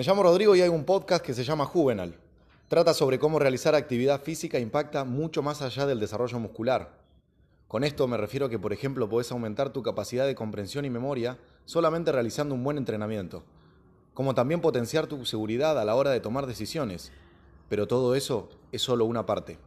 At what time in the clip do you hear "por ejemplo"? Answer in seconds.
8.58-9.10